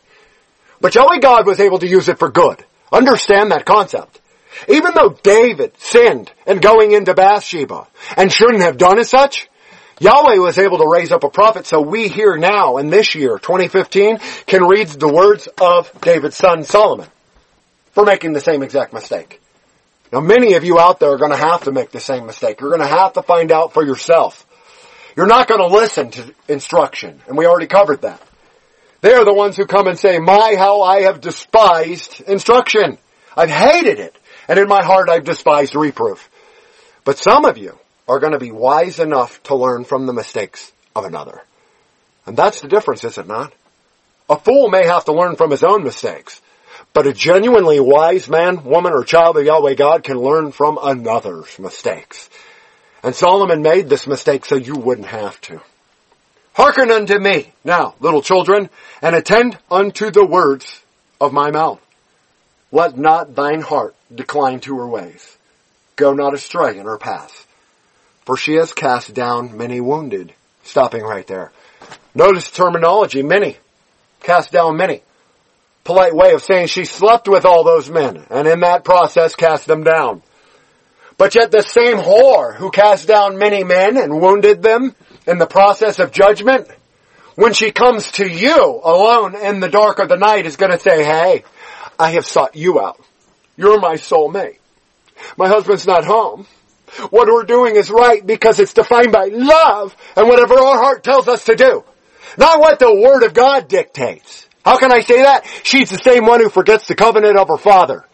[0.82, 2.64] But Yahweh God was able to use it for good.
[2.92, 4.20] Understand that concept.
[4.68, 9.50] Even though David sinned in going into Bathsheba and shouldn't have done as such,
[10.00, 13.40] Yahweh was able to raise up a prophet so we here now in this year,
[13.40, 17.08] 2015, can read the words of David's son Solomon
[17.94, 19.42] for making the same exact mistake.
[20.12, 22.60] Now many of you out there are going to have to make the same mistake.
[22.60, 24.46] You're going to have to find out for yourself.
[25.16, 28.22] You're not going to listen to instruction, and we already covered that.
[29.00, 32.98] They are the ones who come and say, my, how I have despised instruction.
[33.36, 34.16] I've hated it.
[34.48, 36.30] And in my heart I've despised reproof.
[37.04, 37.78] But some of you,
[38.08, 41.44] are going to be wise enough to learn from the mistakes of another.
[42.26, 43.54] And that's the difference, is it not?
[44.30, 46.42] A fool may have to learn from his own mistakes,
[46.94, 51.60] but a genuinely wise man, woman, or child of Yahweh God can learn from another's
[51.60, 52.30] mistakes.
[53.04, 55.62] And Solomon made this mistake so you wouldn't have to.
[56.54, 58.70] Hearken unto me, now, little children,
[59.02, 60.82] and attend unto the words
[61.20, 61.82] of my mouth.
[62.72, 65.38] Let not thine heart decline to her ways.
[65.96, 67.45] Go not astray in her paths
[68.26, 70.34] for she has cast down many wounded.
[70.64, 71.52] Stopping right there.
[72.14, 73.58] Notice terminology, many.
[74.22, 75.02] Cast down many.
[75.84, 79.68] Polite way of saying she slept with all those men, and in that process cast
[79.68, 80.24] them down.
[81.18, 84.96] But yet the same whore who cast down many men and wounded them
[85.28, 86.68] in the process of judgment,
[87.36, 90.80] when she comes to you alone in the dark of the night is going to
[90.80, 91.44] say, hey,
[92.00, 93.00] I have sought you out.
[93.58, 94.58] You're my soulmate.
[95.38, 96.48] My husband's not home.
[97.10, 101.28] What we're doing is right because it's defined by love and whatever our heart tells
[101.28, 101.84] us to do.
[102.38, 104.48] Not what the Word of God dictates.
[104.64, 105.46] How can I say that?
[105.64, 108.06] She's the same one who forgets the covenant of her father,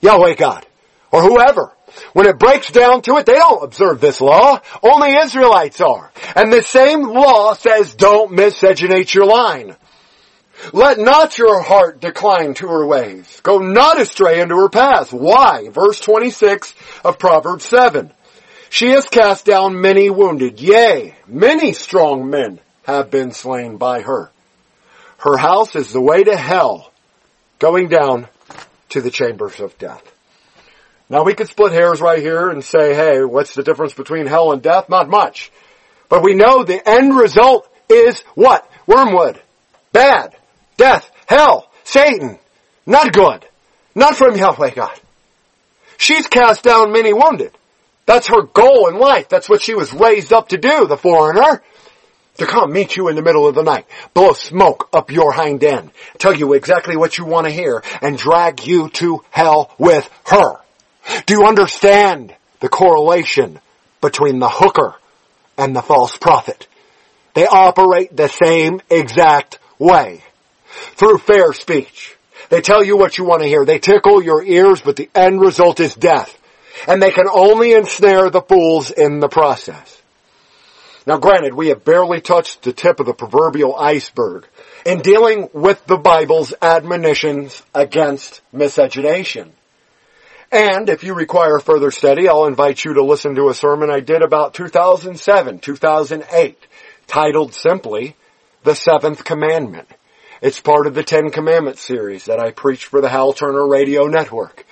[0.00, 0.64] Yahweh God,
[1.10, 1.72] or whoever.
[2.12, 4.60] When it breaks down to it, they don't observe this law.
[4.82, 6.12] Only Israelites are.
[6.34, 9.76] And the same law says don't miscegenate your line.
[10.72, 13.40] Let not your heart decline to her ways.
[13.42, 15.12] Go not astray into her path.
[15.12, 15.68] Why?
[15.70, 16.74] Verse 26
[17.04, 18.12] of Proverbs 7.
[18.76, 20.60] She has cast down many wounded.
[20.60, 24.30] Yea, many strong men have been slain by her.
[25.16, 26.92] Her house is the way to hell,
[27.58, 28.28] going down
[28.90, 30.02] to the chambers of death.
[31.08, 34.52] Now we could split hairs right here and say, hey, what's the difference between hell
[34.52, 34.90] and death?
[34.90, 35.50] Not much.
[36.10, 38.70] But we know the end result is what?
[38.86, 39.40] Wormwood.
[39.92, 40.36] Bad.
[40.76, 41.10] Death.
[41.24, 41.70] Hell.
[41.84, 42.38] Satan.
[42.84, 43.42] Not good.
[43.94, 45.00] Not from Yahweh God.
[45.96, 47.52] She's cast down many wounded.
[48.06, 49.28] That's her goal in life.
[49.28, 51.62] That's what she was raised up to do, the foreigner
[52.38, 55.62] to come meet you in the middle of the night, blow smoke up your hind
[55.64, 60.08] end, tell you exactly what you want to hear, and drag you to hell with
[60.26, 60.56] her.
[61.26, 63.60] Do you understand the correlation
[64.00, 64.94] between the hooker
[65.56, 66.66] and the false prophet?
[67.34, 70.22] They operate the same exact way.
[70.68, 72.16] Through fair speech.
[72.48, 73.64] They tell you what you want to hear.
[73.64, 76.35] They tickle your ears, but the end result is death.
[76.86, 80.02] And they can only ensnare the fools in the process.
[81.06, 84.46] Now granted, we have barely touched the tip of the proverbial iceberg
[84.84, 89.52] in dealing with the Bible's admonitions against miscegenation.
[90.50, 94.00] And if you require further study, I'll invite you to listen to a sermon I
[94.00, 96.58] did about 2007, 2008,
[97.06, 98.16] titled simply,
[98.64, 99.88] The Seventh Commandment.
[100.42, 104.06] It's part of the Ten Commandments series that I preach for the Hal Turner Radio
[104.06, 104.66] Network.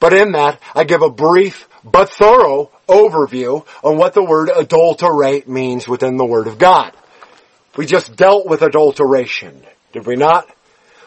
[0.00, 5.48] But in that, I give a brief but thorough overview on what the word adulterate
[5.48, 6.92] means within the Word of God.
[7.76, 10.48] We just dealt with adulteration, did we not?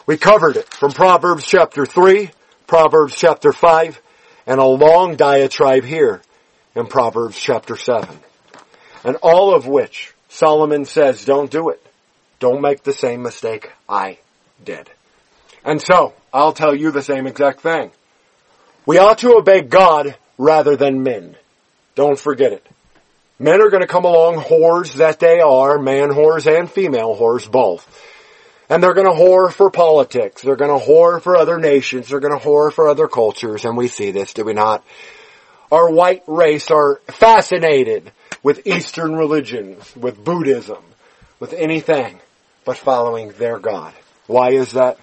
[0.06, 2.30] We covered it from Proverbs chapter 3,
[2.66, 4.02] Proverbs chapter 5,
[4.46, 6.22] and a long diatribe here
[6.76, 8.08] in Proverbs chapter 7.
[9.04, 11.86] And all of which Solomon says, don't do it.
[12.40, 14.20] Don't make the same mistake I
[14.64, 14.90] did.
[15.64, 17.92] And so, I'll tell you the same exact thing.
[18.88, 21.36] We ought to obey God rather than men.
[21.96, 22.66] Don't forget it.
[23.38, 27.52] Men are going to come along whores that they are, man whores and female whores
[27.52, 27.86] both.
[28.70, 30.42] And they're going to whore for politics.
[30.42, 32.08] They're going to whore for other nations.
[32.08, 33.66] They're going to whore for other cultures.
[33.66, 34.86] And we see this, do we not?
[35.70, 40.84] Our white race are fascinated with Eastern religions, with Buddhism,
[41.42, 42.22] with anything
[42.64, 43.94] but following their God.
[44.28, 44.98] Why is that?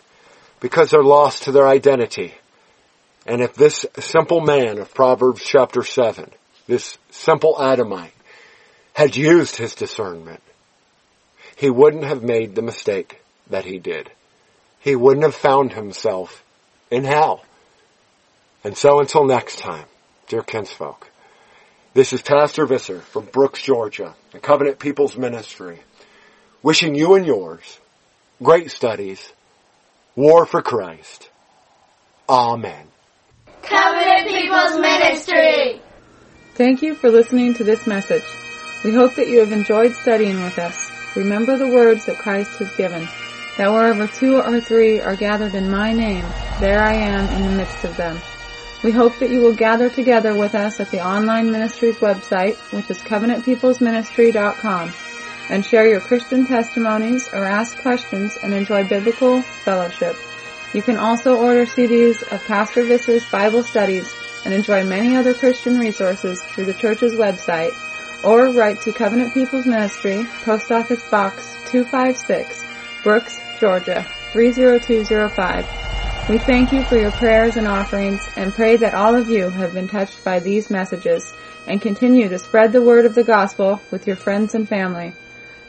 [0.60, 2.32] Because they're lost to their identity.
[3.26, 6.30] And if this simple man of Proverbs chapter 7,
[6.66, 8.12] this simple Adamite,
[8.92, 10.42] had used his discernment,
[11.56, 14.10] he wouldn't have made the mistake that he did.
[14.80, 16.44] He wouldn't have found himself
[16.90, 17.44] in hell.
[18.62, 19.86] And so until next time,
[20.28, 21.08] dear kinsfolk,
[21.94, 25.80] this is Pastor Visser from Brooks, Georgia, the Covenant People's Ministry,
[26.62, 27.78] wishing you and yours
[28.42, 29.32] great studies,
[30.16, 31.28] war for Christ.
[32.28, 32.88] Amen.
[33.66, 35.80] Covenant People's Ministry.
[36.54, 38.24] Thank you for listening to this message.
[38.84, 40.90] We hope that you have enjoyed studying with us.
[41.16, 43.08] Remember the words that Christ has given,
[43.56, 46.26] that wherever two or three are gathered in my name,
[46.60, 48.20] there I am in the midst of them.
[48.82, 52.90] We hope that you will gather together with us at the online ministry's website, which
[52.90, 54.92] is covenantpeoplesministry.com,
[55.48, 60.16] and share your Christian testimonies or ask questions and enjoy biblical fellowship.
[60.74, 64.12] You can also order CDs of Pastor Visser's Bible studies
[64.44, 67.72] and enjoy many other Christian resources through the church's website
[68.24, 72.64] or write to Covenant People's Ministry, Post Office Box 256,
[73.04, 76.28] Brooks, Georgia 30205.
[76.28, 79.74] We thank you for your prayers and offerings and pray that all of you have
[79.74, 81.32] been touched by these messages
[81.68, 85.12] and continue to spread the word of the gospel with your friends and family.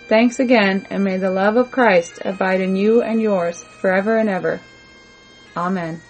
[0.07, 4.29] Thanks again and may the love of Christ abide in you and yours forever and
[4.29, 4.61] ever.
[5.55, 6.04] Amen.